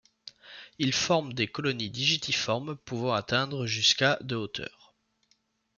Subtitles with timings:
[0.79, 4.95] Il forme des colonies digitiformes pouvant atteindre jusqu'à de hauteur.